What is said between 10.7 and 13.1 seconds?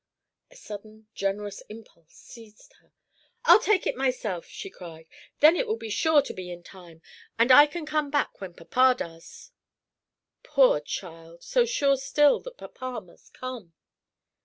child, so sure still that papa